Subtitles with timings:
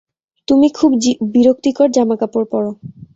[0.47, 0.91] তুমি খুব
[1.33, 2.71] বিরক্তিকর জামাকাপড় পরো।